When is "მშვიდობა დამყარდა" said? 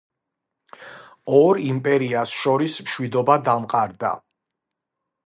2.87-4.15